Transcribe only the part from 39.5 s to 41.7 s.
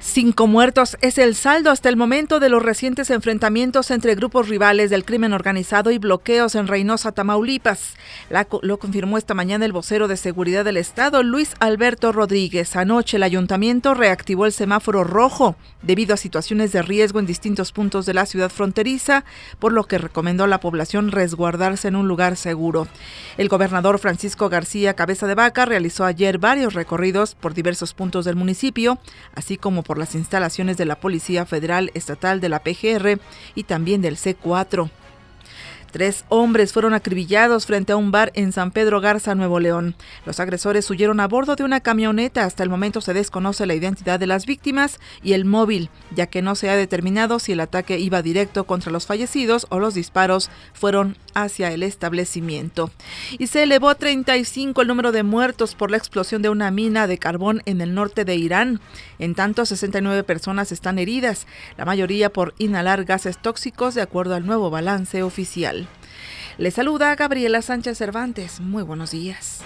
León. Los agresores huyeron a bordo de